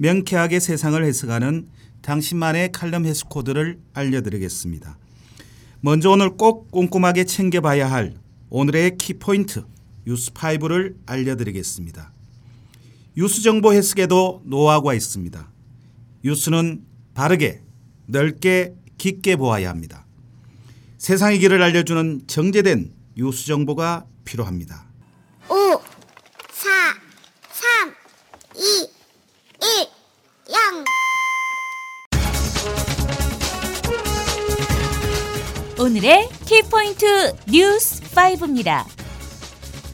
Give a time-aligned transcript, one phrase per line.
[0.00, 1.68] 명쾌하게 세상을 해석하는
[2.00, 4.96] 당신만의 칼럼 해석 코드를 알려드리겠습니다.
[5.82, 8.14] 먼저 오늘 꼭 꼼꼼하게 챙겨봐야 할
[8.48, 9.64] 오늘의 키포인트
[10.06, 12.14] 뉴스5를 알려드리겠습니다.
[13.14, 15.52] 뉴스 정보 해석에도 노하우가 있습니다.
[16.24, 16.82] 뉴스는
[17.12, 17.60] 바르게,
[18.06, 20.06] 넓게, 깊게 보아야 합니다.
[20.96, 24.86] 세상의 길을 알려주는 정제된 뉴스 정보가 필요합니다.
[25.50, 25.54] 5,
[35.80, 38.84] 오늘의 키포인트 뉴스 5입니다.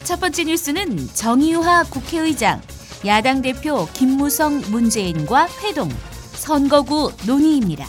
[0.02, 2.60] 첫 번째 뉴스는 정의화 국회의장,
[3.06, 5.88] 야당 대표 김무성 문재인과 회동,
[6.32, 7.86] 선거구 논의입니다.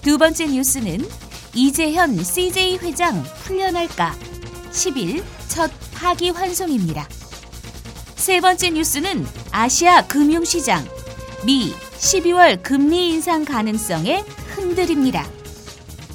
[0.00, 1.06] 두 번째 뉴스는
[1.52, 4.14] 이재현 CJ 회장 풀려날까?
[4.70, 7.06] 10일 첫 파기 환송입니다.
[8.14, 10.82] 세 번째 뉴스는 아시아 금융시장,
[11.44, 15.35] 미 12월 금리 인상 가능성에 흔들립니다.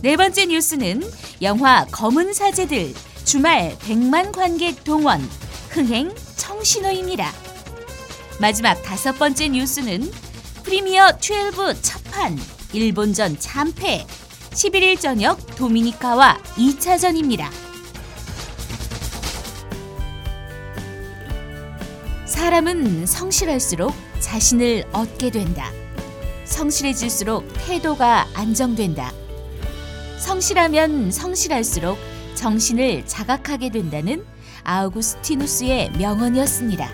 [0.04, 1.04] 네 번째 뉴스는
[1.44, 2.92] 영화 검은 사제들
[3.24, 5.22] 주말 100만 관객 동원
[5.70, 7.32] 흥행 청신호입니다.
[8.40, 10.12] 마지막 다섯 번째 뉴스는
[10.64, 12.36] 프리미어 12 첫판
[12.74, 14.08] 일본전 참패
[14.50, 17.48] 11일 저녁 도미니카와 2차전입니다.
[22.26, 25.72] 사람은 성실할수록 자신을 얻게 된다.
[26.46, 29.21] 성실해질수록 태도가 안정된다.
[30.22, 31.98] 성실하면 성실할수록
[32.36, 34.24] 정신을 자각하게 된다는
[34.64, 36.90] 아우구스티누스의 명언이었습니다.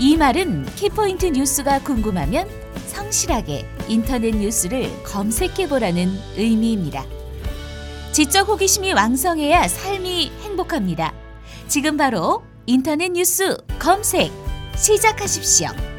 [0.00, 2.48] 이 말은 키포인트 뉴스가 궁금하면
[2.88, 7.04] 성실하게 인터넷 뉴스를 검색해 보라는 의미입니다.
[8.12, 11.14] 지적 호기심이 왕성해야 삶이 행복합니다.
[11.68, 14.32] 지금 바로 인터넷 뉴스 검색
[14.76, 15.93] 시작하십시오.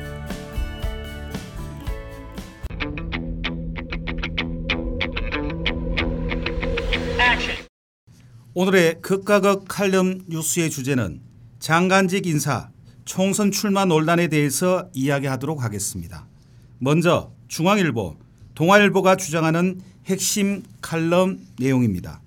[8.58, 11.20] 오늘의 극과 극 칼럼 뉴스의 주제는
[11.60, 12.70] 장관직 인사
[13.04, 16.26] 총선 출마 논란에 대해서 이야기하도록 하겠습니다.
[16.80, 18.16] 먼저 중앙일보,
[18.56, 22.22] 동아일보가 주장하는 핵심 칼럼 내용입니다.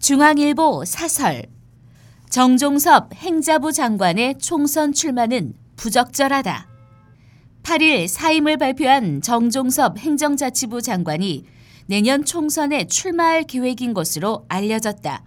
[0.00, 1.42] 중앙일보 사설
[2.30, 6.68] 정종섭 행자부 장관의 총선 출마는 부적절하다.
[7.64, 11.44] 8일 사임을 발표한 정종섭 행정자치부 장관이
[11.86, 15.22] 내년 총선에 출마할 계획인 것으로 알려졌다.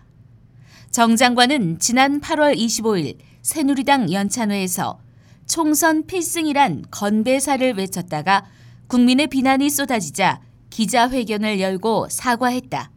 [0.91, 4.99] 정 장관은 지난 8월 25일 새누리당 연찬회에서
[5.45, 8.45] 총선 필승이란 건배사를 외쳤다가
[8.87, 12.91] 국민의 비난이 쏟아지자 기자회견을 열고 사과했다.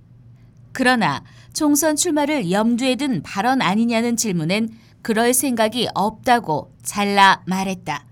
[0.73, 4.71] 그러나 총선 출마를 염두에 둔 발언 아니냐는 질문엔
[5.03, 8.08] 그럴 생각이 없다고 잘라 말했다.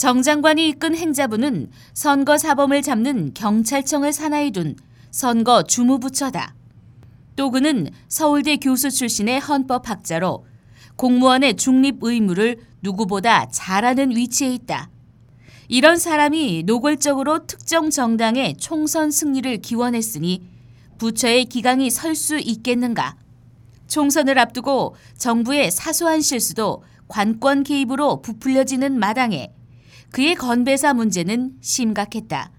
[0.00, 4.74] 정 장관이 이끈 행자부는 선거 사범을 잡는 경찰청을 산하에 둔
[5.10, 6.54] 선거 주무부처다.
[7.36, 10.46] 또 그는 서울대 교수 출신의 헌법학자로
[10.96, 14.88] 공무원의 중립 의무를 누구보다 잘하는 위치에 있다.
[15.68, 20.42] 이런 사람이 노골적으로 특정 정당의 총선 승리를 기원했으니
[20.96, 23.16] 부처의 기강이 설 수 있겠는가?
[23.86, 29.52] 총선을 앞두고 정부의 사소한 실수도 관권 개입으로 부풀려지는 마당에
[30.12, 32.50] 그의 건배사 문제는 심각했다.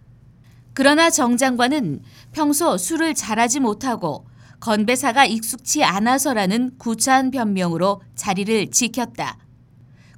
[0.74, 2.02] 그러나 정 장관은
[2.32, 4.26] 평소 술을 잘하지 못하고
[4.62, 9.38] 건배사가 익숙치 않아서라는 구차한 변명으로 자리를 지켰다.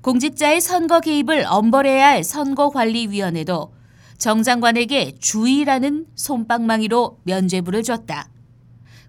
[0.02, 3.74] 공직자의 선거 개입을 엄벌해야 할 선거관리위원회도
[4.18, 8.30] 정 장관에게 주의라는 솜방망이로 면죄부를 줬다.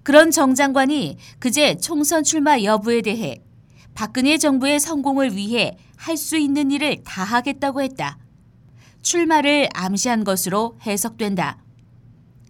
[0.02, 3.42] 그런 정 장관이 그제 총선 출마 여부에 대해
[3.94, 8.18] 박근혜 정부의 성공을 위해 할 수 있는 일을 다 하겠다고 했다.
[9.02, 11.58] 출마를 암시한 것으로 해석된다.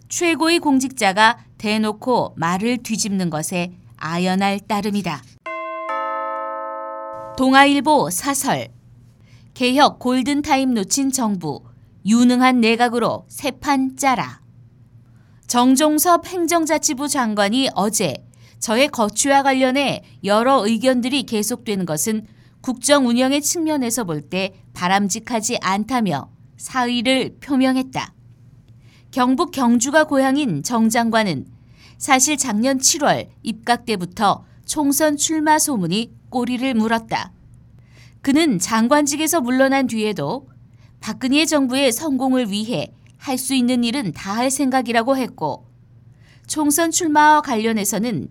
[0.09, 5.21] 최고의 공직자가 대놓고 말을 뒤집는 것에 아연할 따름이다.
[7.37, 8.69] 동아일보 사설
[9.53, 11.63] 개혁 골든타임 놓친 정부
[12.05, 14.41] 유능한 내각으로 새판 짜라
[15.47, 18.25] 정종섭 행정자치부 장관이 어제
[18.59, 22.25] 저의 거취와 관련해 여러 의견들이 계속되는 것은
[22.61, 28.13] 국정 운영의 측면에서 볼 때 바람직하지 않다며 사의를 표명했다.
[29.11, 31.45] 경북 경주가 고향인 정 장관은
[31.97, 37.31] 사실 작년 7월 입각 때부터 총선 출마 소문이 꼬리를 물었다.
[38.21, 40.49] 그는 장관직에서 물러난 뒤에도
[40.99, 45.65] 박근혜 정부의 성공을 위해 할 수 있는 일은 다 할 생각이라고 했고
[46.47, 48.27] 총선 출마와 관련해서는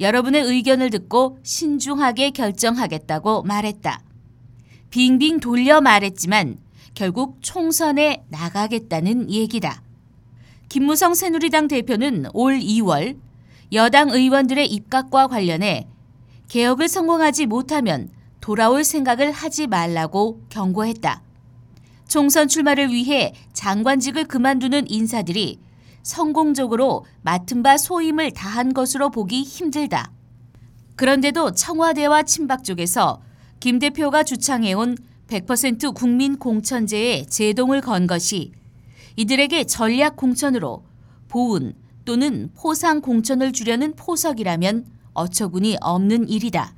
[0.00, 4.02] 여러분의 의견을 듣고 신중하게 결정하겠다고 말했다.
[4.90, 6.58] 빙빙 돌려 말했지만
[6.94, 9.82] 결국 총선에 나가겠다는 얘기다.
[10.68, 13.18] 김무성 새누리당 대표는 올 2월
[13.72, 15.86] 여당 의원들의 입각과 관련해
[16.48, 18.10] 개혁을 성공하지 못하면
[18.40, 21.22] 돌아올 생각을 하지 말라고 경고했다.
[22.06, 25.58] 총선 출마를 위해 장관직을 그만두는 인사들이
[26.02, 30.10] 성공적으로 맡은 바 소임을 다한 것으로 보기 힘들다.
[30.96, 33.20] 그런데도 청와대와 친박 쪽에서
[33.60, 34.96] 김 대표가 주창해온
[35.28, 38.52] 100% 국민 공천제에 제동을 건 것이
[39.16, 40.84] 이들에게 전략 공천으로
[41.28, 41.74] 보훈
[42.04, 46.74] 또는 포상 공천을 주려는 포석이라면 어처구니 없는 일이다.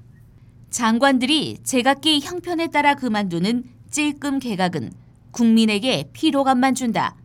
[0.71, 4.93] 장관들이 제각기 형편에 따라 그만두는 찔끔 개각은
[5.31, 7.17] 국민에게 피로감만 준다.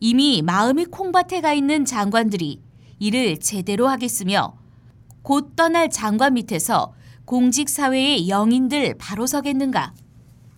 [0.00, 2.60] 이미 마음이 콩밭에 가 있는 장관들이
[2.98, 4.54] 이를 제대로 하겠으며
[5.22, 9.92] 곧 떠날 장관 밑에서 공직사회의 영인들 바로 서겠는가.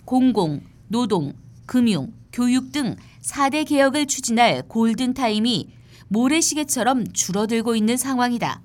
[0.04, 1.32] 공공, 노동,
[1.66, 5.69] 금융, 교육 등 4대 개혁을 추진할 골든타임이
[6.08, 8.62] 모래시계처럼 줄어들고 있는 상황이다.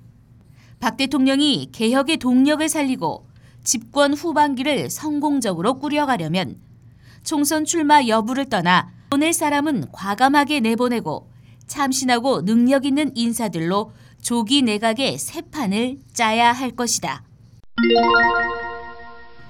[0.78, 3.26] 박 대통령이 개혁의 동력을 살리고
[3.64, 6.60] 집권 후반기를 성공적으로 꾸려가려면
[7.24, 11.30] 총선 출마 여부를 떠나 보낼 사람은 과감하게 내보내고
[11.66, 17.24] 참신하고 능력 있는 인사들로 조기 내각의 새 판을 짜야 할 것이다.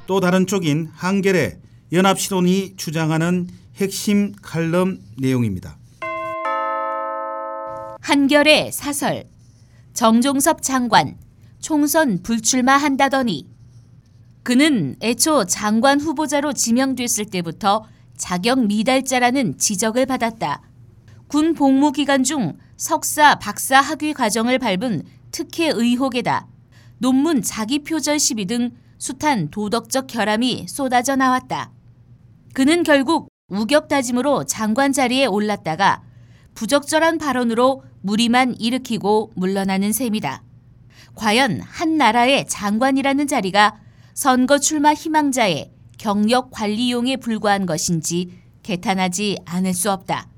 [0.07, 1.59] 또 다른 쪽인 한겨레
[1.91, 5.77] 연합실론이 주장하는 핵심 칼럼 내용입니다.
[8.03, 9.25] 한겨레 사설
[9.95, 11.19] 정종섭 장관
[11.59, 13.49] 총선 불출마한다더니
[14.45, 17.85] 그는 애초 장관 후보자로 지명됐을 때부터
[18.17, 20.63] 자격 미달자라는 지적을 받았다.
[21.29, 26.47] 군 복무 기간 중 석사, 박사 학위 과정을 밟은 특혜 의혹에다
[26.99, 31.71] 논문 자기 표절 시비 등 숱한 도덕적 결함이 쏟아져 나왔다.
[32.55, 36.03] 그는 결국 우격 다짐으로 장관 자리에 올랐다가
[36.55, 40.43] 부적절한 발언으로 무리만 일으키고 물러나는 셈이다.
[41.15, 43.79] 과연 한 나라의 장관이라는 자리가
[44.15, 48.31] 선거 출마 희망자의 경력 관리용에 불과한 것인지
[48.63, 50.29] 개탄하지 않을 수 없다.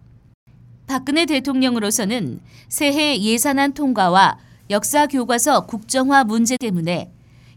[0.87, 4.38] 박근혜 대통령으로서는 새해 예산안 통과와
[4.70, 7.10] 역사 교과서 국정화 문제 때문에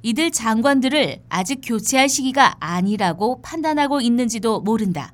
[0.04, 5.14] 이들 장관들을 아직 교체할 시기가 아니라고 판단하고 있는지도 모른다.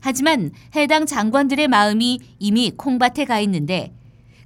[0.00, 3.92] 하지만 해당 장관들의 마음이 이미 콩밭에 가 있는데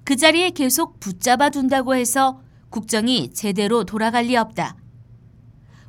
[0.05, 2.41] 그 자리에 계속 붙잡아 둔다고 해서
[2.71, 4.77] 국정이 제대로 돌아갈 리 없다.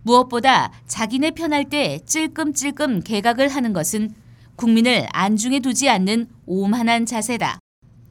[0.03, 4.13] 무엇보다 자기네 편할 때 찔끔찔끔 개각을 하는 것은
[4.55, 7.59] 국민을 안중에 두지 않는 오만한 자세다.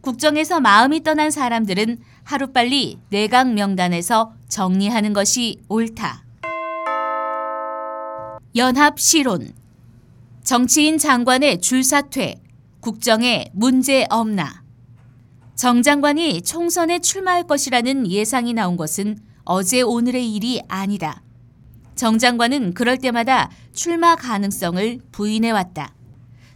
[0.00, 6.25] 국정에서 마음이 떠난 사람들은 하루빨리 내각 명단에서 정리하는 것이 옳다.
[8.56, 9.52] 연합 실론
[10.42, 12.40] 정치인 장관의 줄사퇴
[12.80, 14.62] 국정에 문제 없나
[15.54, 21.23] 정 장관이 총선에 출마할 것이라는 예상이 나온 것은 어제 오늘의 일이 아니다.
[21.99, 25.93] 정 장관은 그럴 때마다 출마 가능성을 부인해왔다.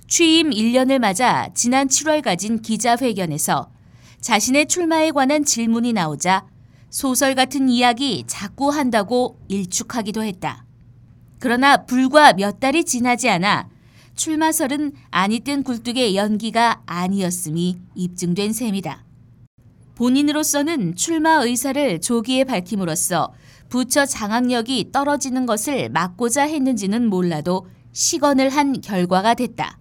[0.06, 3.68] 취임 1년을 맞아 지난 7월 가진 기자회견에서
[4.20, 6.46] 자신의 출마에 관한 질문이 나오자
[6.90, 10.64] 소설 같은 이야기 자꾸 한다고 일축하기도 했다.
[11.40, 13.68] 그러나 불과 몇 달이 지나지 않아
[14.14, 19.04] 출마설은 아니 뜬 굴뚝의 연기가 아니었음이 입증된 셈이다.
[19.96, 23.32] 본인으로서는 출마 의사를 조기에 밝힘으로써
[23.72, 29.78] 부처 장악력이 떨어지는 것을 막고자 했는지는 몰라도 시건을 한 결과가 됐다.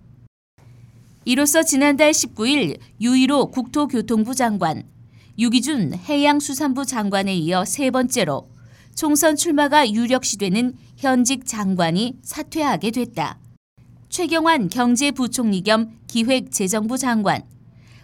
[1.25, 4.83] 이로써 지난달 19일 유일호 국토교통부 장관,
[5.37, 8.47] 유기준 해양수산부 장관에 이어 세 번째로
[8.95, 13.39] 총선 출마가 유력시되는 현직 장관이 사퇴하게 됐다.
[14.07, 17.43] 최경환 경제부총리 겸 기획재정부 장관,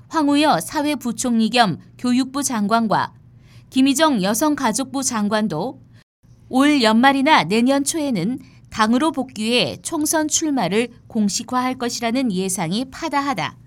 [0.10, 3.17] 황우여 사회부총리 겸 교육부 장관과
[3.70, 5.82] 김희정 여성가족부 장관도
[6.50, 13.58] 올 연말이나 내년 초에는 당으로 복귀해 총선 출마를 공식화할 것이라는 예상이 파다하다.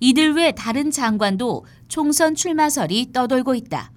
[0.00, 3.92] 이들 외 다른 장관도 총선 출마설이 떠돌고 있다.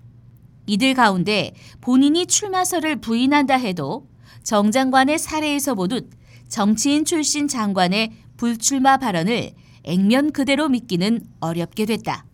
[0.67, 4.07] 이들 가운데 본인이 출마설을 부인한다 해도
[4.43, 6.09] 정 장관의 사례에서 보듯
[6.47, 9.51] 정치인 출신 장관의 불출마 발언을
[9.83, 12.25] 액면 그대로 믿기는 어렵게 됐다.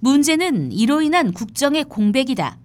[0.00, 2.58] 문제는 이로 인한 국정의 공백이다.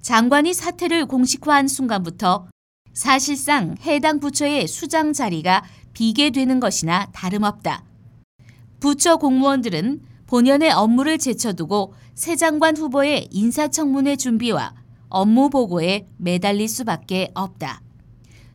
[0.00, 2.48] 장관이 사퇴를 공식화한 순간부터
[2.92, 7.84] 사실상 해당 부처의 수장 자리가 비게 되는 것이나 다름없다.
[8.80, 14.74] 부처 공무원들은 본연의 업무를 제쳐두고 새 장관 후보의 인사청문회 준비와
[15.08, 17.80] 업무 보고에 매달릴 수밖에 없다.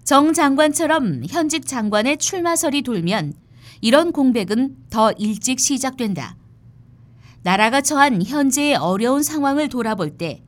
[0.03, 3.33] 정 장관처럼 현직 장관의 출마설이 돌면
[3.81, 6.35] 이런 공백은 더 일찍 시작된다.
[7.43, 10.41] 나라가 처한 현재의 어려운 상황을 돌아볼 때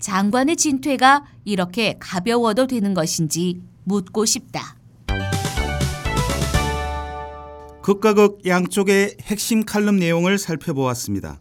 [0.00, 4.76] 장관의 진퇴가 이렇게 가벼워도 되는 것인지 묻고 싶다.
[7.82, 11.40] 극과 극 양쪽의 핵심 칼럼 내용을 살펴보았습니다.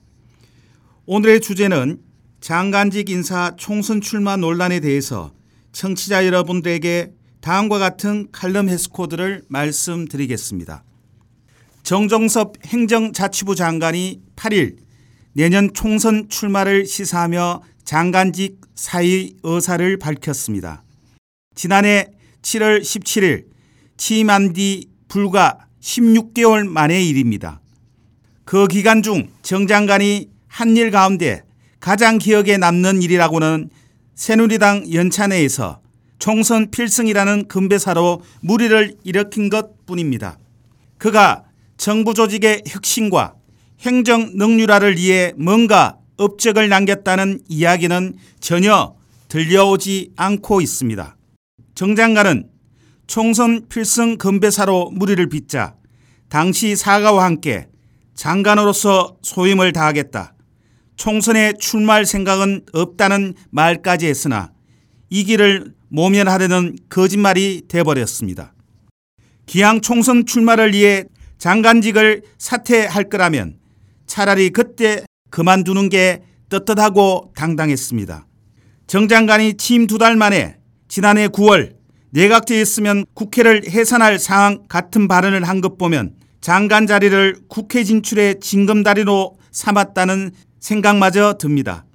[1.05, 2.01] 오늘의 주제는
[2.41, 5.31] 장관직 인사 총선 출마 논란에 대해서
[5.71, 10.83] 청취자 여러분들에게 다음과 같은 칼럼 해스코드를 말씀드리겠습니다.
[11.83, 14.87] 정정섭 행정자치부 장관이 8일
[15.38, 20.84] 내년 총선 출마를 시사하며 장관직 사의 의사를 밝혔습니다.
[21.53, 22.08] 지난해
[22.41, 23.46] 7월 17일
[23.98, 27.62] 취임한 뒤 불과 16개월 만의 일입니다.
[28.46, 31.44] 그 기간 중 정 장관이 한 일 가운데
[31.79, 33.70] 가장 기억에 남는 일이라고는
[34.15, 35.82] 새누리당 연찬회에서
[36.17, 40.39] 총선 필승이라는 금배사로 무리를 일으킨 것 뿐입니다.
[40.98, 41.44] 그가
[41.77, 43.36] 정부 조직의 혁신과
[43.81, 48.96] 행정 능률화를 위해 뭔가 업적을 남겼다는 이야기는 전혀
[49.29, 51.15] 들려오지 않고 있습니다.
[51.75, 52.50] 정 장관은
[53.05, 55.75] 총선 필승 건배사로 무리를 빚자
[56.29, 57.67] 당시 사과와 함께
[58.15, 60.34] 장관으로서 소임을 다하겠다.
[60.96, 64.51] 총선에 출마할 생각은 없다는 말까지 했으나
[65.10, 68.53] 이 길을 모면하려는 거짓말이 돼버렸습니다.
[69.46, 71.05] 기왕 총선 출마를 위해
[71.38, 73.57] 장관직을 사퇴할 거라면
[74.07, 78.25] 차라리 그때 그만두는 게 떳떳하고 당당했습니다.
[78.87, 81.75] 정 장관이 취임 두 달 만에 지난해 9월
[82.11, 89.35] 내각제에 있으면 국회를 해산할 상황 같은 발언을 한 것 보면 장관 자리를 국회 진출의 징검다리로
[89.51, 91.85] 삼았다는 생각마저 듭니다.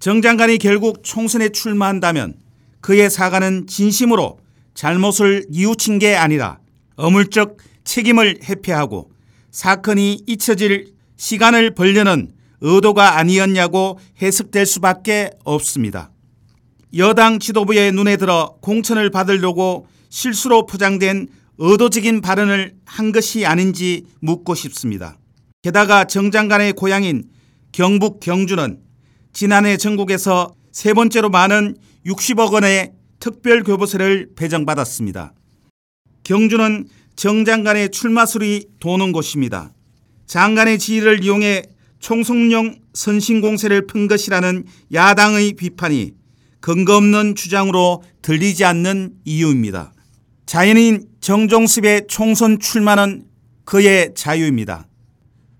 [0.00, 2.34] 정 장관이 결국 총선에 출마한다면
[2.80, 4.40] 그의 사과는 진심으로
[4.74, 6.58] 잘못을 뉘우친 게 아니라
[6.96, 9.12] 어물적 책임을 회피하고
[9.52, 10.92] 사건이 잊혀질
[11.22, 16.10] 시간을 벌려는 의도가 아니었냐고 해석될 수밖에 없습니다.
[16.96, 25.16] 여당 지도부의 눈에 들어 공천을 받으려고 실수로 포장된 의도적인 발언을 한 것이 아닌지 묻고 싶습니다.
[25.62, 27.22] 게다가 정 장관의 고향인
[27.70, 28.80] 경북 경주는
[29.32, 35.34] 지난해 전국에서 세 번째로 많은 60억 원의 특별 교부세를 배정받았습니다.
[36.24, 39.72] 경주는 정 장관의 출마술이 도는 곳입니다.
[40.26, 41.62] 장관의 지위를 이용해
[42.00, 46.12] 총성령 선신공세를 푼 것이라는 야당의 비판이
[46.60, 49.92] 근거 없는 주장으로 들리지 않는 이유입니다.
[50.46, 53.24] 자연인 정종섭의 총선 출마는
[53.64, 54.86] 그의 자유입니다.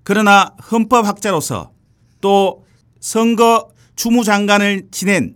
[0.02, 1.72] 그러나 헌법학자로서
[2.20, 2.64] 또
[3.00, 5.34] 선거 주무장관을 지낸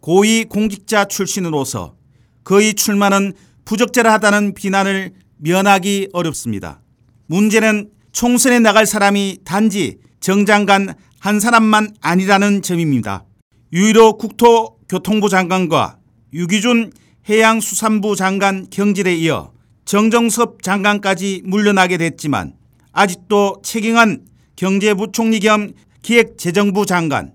[0.00, 1.96] 고위 공직자 출신으로서
[2.42, 3.32] 그의 출마는
[3.64, 6.80] 부적절하다는 비난을 면하기 어렵습니다.
[7.26, 13.24] 문제는 총선에 나갈 사람이 단지 정장관 한 사람만 아니라는 점입니다.
[13.72, 15.98] 유일호 국토교통부 장관과
[16.32, 16.92] 유기준
[17.28, 19.52] 해양수산부 장관 경질에 이어
[19.84, 22.54] 정정섭 장관까지 물러나게 됐지만
[22.92, 24.26] 아직도 최경환
[24.56, 27.32] 경제부총리 겸 기획재정부 장관,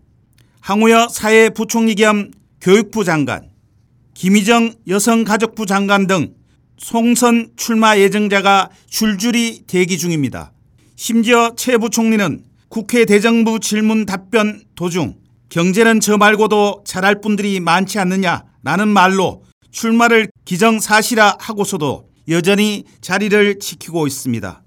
[0.60, 2.31] 항우여 사회부총리 겸
[2.62, 3.50] 교육부 장관,
[4.13, 6.36] 김희정 여성가족부 장관 등
[6.77, 10.51] 송선 출마 예정자가 줄줄이 대기 중입니다.
[11.00, 15.16] 심지어 최 부총리는 국회 대정부 질문 답변 도중
[15.50, 24.63] 경제는 저 말고도 잘할 분들이 많지 않느냐라는 말로 출마를 기정사실화 하고서도 여전히 자리를 지키고 있습니다.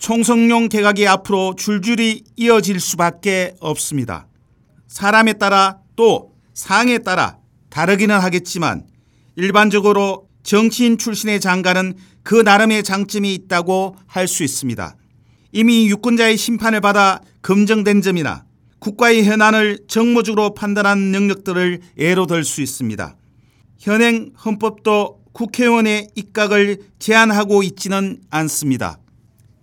[0.00, 4.26] 총성용 개각이 앞으로 줄줄이 이어질 수밖에 없습니다.
[4.88, 7.38] 사람에 따라 또 상에 따라
[7.70, 8.84] 다르기는 하겠지만
[9.36, 11.94] 일반적으로 정치인 출신의 장관은
[12.24, 14.97] 그 나름의 장점이 있다고 할 수 있습니다.
[15.58, 18.44] 이미 유권자의 심판을 받아 검증된 점이나
[18.78, 23.16] 국가의 현안을 정무적으로 판단하는 능력들을 예로 들 수 있습니다.
[23.76, 29.00] 현행 헌법도 국회의원의 입각을 제한하고 있지는 않습니다.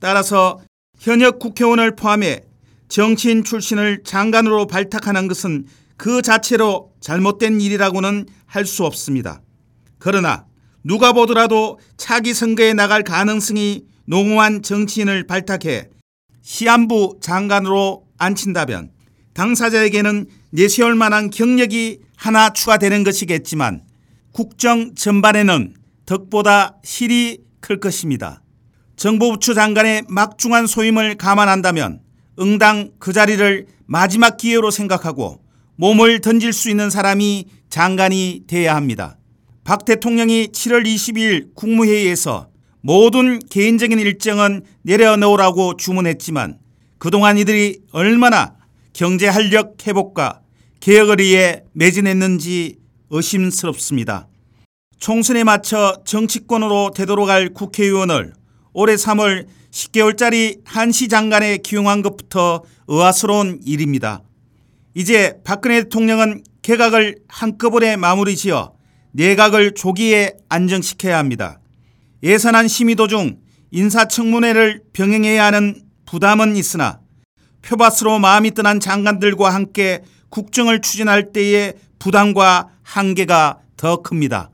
[0.01, 0.59] 따라서
[0.99, 2.41] 현역 국회의원을 포함해
[2.89, 9.41] 정치인 출신을 장관으로 발탁하는 것은 그 자체로 잘못된 일이라고는 할 수 없습니다.
[9.97, 10.45] 그러나
[10.83, 15.89] 누가 보더라도 차기 선거에 나갈 가능성이 농후한 정치인을 발탁해
[16.41, 18.91] 시안부 장관으로 앉힌다면
[19.33, 23.81] 당사자에게는 내세울 만한 경력이 하나 추가되는 것이겠지만
[24.31, 28.41] 국정 전반에는 덕보다 실이 클 것입니다.
[28.95, 31.99] 정보부처 장관의 막중한 소임을 감안한다면
[32.39, 35.41] 응당 그 자리를 마지막 기회로 생각하고
[35.77, 39.17] 몸을 던질 수 있는 사람이 장관이 돼야 합니다.
[39.63, 42.49] 박 대통령이 7월 22일 국무회의에서
[42.85, 46.59] 모든 개인적인 일정은 내려놓으라고 주문했지만
[46.99, 48.57] 그동안 이들이 얼마나
[48.93, 50.41] 경제 활력 회복과
[50.81, 52.75] 개혁을 위해 매진했는지
[53.09, 54.27] 의심스럽습니다.
[54.99, 58.33] 총선에 맞춰 정치권으로 되돌아갈 국회의원을
[58.73, 64.21] 올해 3월 10개월짜리 한시 장관에 기용한 것부터 의아스러운 일입니다.
[64.93, 68.73] 이제 박근혜 대통령은 개각을 한꺼번에 마무리 지어
[69.13, 71.59] 내각을 조기에 안정시켜야 합니다.
[72.25, 73.37] 예산안 심의 도중
[73.69, 76.99] 인사청문회를 병행해야 하는 부담은 있으나
[77.61, 84.49] 표밭으로 마음이 떠난 장관들과 함께 국정을 추진할 때의 부담과 한계가 더 큽니다.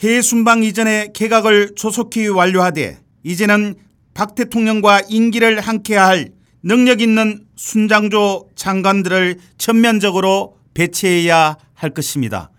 [0.00, 3.76] 해외 순방 이전에 개각을 조속히 완료하되 이제는
[4.12, 6.32] 박 대통령과 임기를 함께해야 할
[6.62, 12.50] 능력 있는 순장조 장관들을 전면적으로 배치해야 할 것입니다.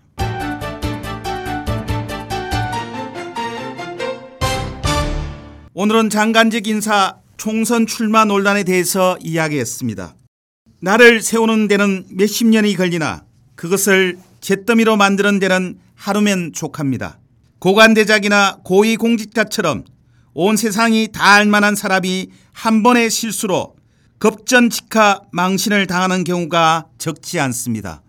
[5.80, 10.16] 오늘은 장관직 인사 총선 출마 논란에 대해서 이야기했습니다.
[10.80, 13.22] 나를 세우는 데는 몇십 년이 걸리나
[13.54, 17.20] 그것을 잿더미로 만드는 데는 하루면 족합니다.
[17.60, 19.84] 고관대작이나 고위공직자처럼
[20.34, 23.76] 온 세상이 다 알만한 사람이 한 번의 실수로
[24.18, 28.02] 급전직하 망신을 당하는 경우가 적지 않습니다.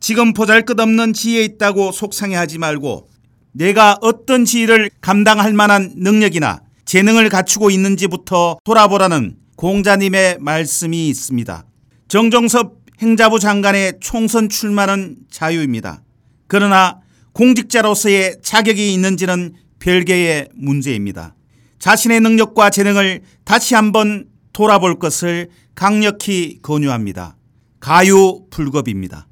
[0.00, 3.10] 지금 보잘것없는 지위에 있다고 속상해하지 말고
[3.52, 11.64] 내가 어떤 지위를 감당할 만한 능력이나 재능을 갖추고 있는지부터 돌아보라는 공자님의 말씀이 있습니다.
[12.08, 16.02] 정정섭 행자부 장관의 총선 출마는 자유입니다.
[16.46, 17.00] 그러나
[17.32, 21.34] 공직자로서의 자격이 있는지는 별개의 문제입니다.
[21.78, 27.36] 자신의 능력과 재능을 다시 한번 돌아볼 것을 강력히 권유합니다.
[27.80, 29.26] 가유불급입니다.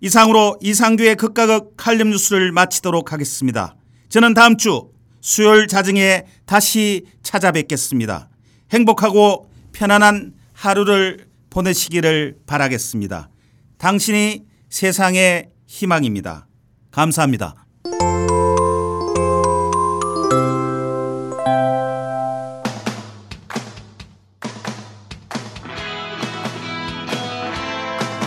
[0.00, 3.76] 이상으로 이상규의 극과 극 칼럼 뉴스를 마치도록 하겠습니다.
[4.08, 4.90] 저는 다음 주
[5.24, 8.28] 수요일 자정에 다시 찾아뵙겠습니다.
[8.70, 13.30] 행복하고 편안한 하루를 보내시기를 바라겠습니다.
[13.78, 16.46] 당신이 세상의 희망입니다.
[16.90, 17.63] 감사합니다.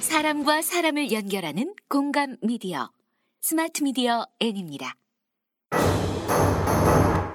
[0.00, 2.90] 사람과 사람을 연결하는 공감 미디어
[3.42, 4.94] 스마트 미디어 N입니다.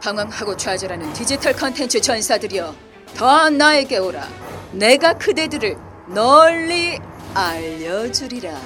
[0.01, 2.73] 방황하고 좌절하는 디지털 컨텐츠 전사들이여
[3.15, 4.27] 다 나에게 오라.
[4.71, 6.97] 내가 그대들을 널리
[7.35, 8.59] 알려주리라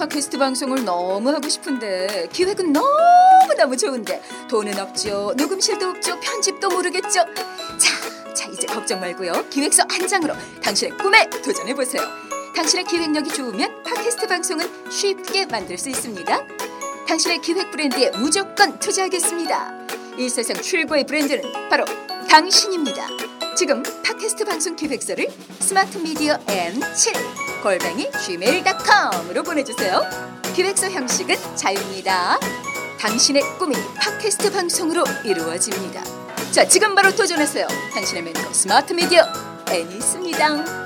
[0.00, 5.34] 팟캐스트 방송을 너무 하고 싶은데 기획은 너무너무 좋은데 돈은 없죠.
[5.36, 6.18] 녹음실도 없죠.
[6.20, 7.10] 편집도 모르겠죠.
[7.10, 9.50] 자, 자 이제 걱정 말고요.
[9.50, 10.32] 기획서 한 장으로
[10.62, 12.02] 당신의 꿈에 도전해 보세요.
[12.56, 16.46] 당신의 기획력이 좋으면 팟캐스트 방송은 쉽게 만들 수 있습니다.
[17.06, 19.86] 당신의 기획 브랜드에 무조건 투자하겠습니다.
[20.16, 21.84] 이 세상 최고의 브랜드는 바로
[22.26, 23.29] 당신입니다.
[23.60, 30.00] 지금 팟캐스트 방송 기획서를 스마트 미디어 N7 골뱅이 gmail.com으로 보내주세요.
[30.56, 32.38] 기획서 형식은 자유입니다.
[32.98, 36.02] 당신의 꿈이 팟캐스트 방송으로 이루어집니다.
[36.52, 37.68] 자, 지금 바로 도전하세요.
[37.92, 39.24] 당신의 멘토 스마트 미디어
[39.68, 40.79] N이 있습니다.